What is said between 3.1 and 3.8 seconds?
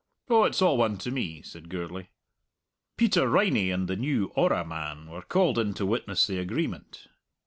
Riney